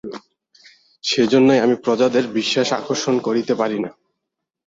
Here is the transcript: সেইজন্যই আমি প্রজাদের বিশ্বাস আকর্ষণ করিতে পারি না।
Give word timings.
সেইজন্যই 1.03 1.63
আমি 1.65 1.75
প্রজাদের 1.83 2.25
বিশ্বাস 2.37 2.67
আকর্ষণ 2.79 3.15
করিতে 3.19 3.53
পারি 3.55 3.77
না। 3.79 3.91